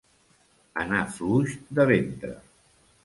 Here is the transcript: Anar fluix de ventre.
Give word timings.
Anar 0.83 1.03
fluix 1.17 1.53
de 1.81 1.85
ventre. 1.93 2.33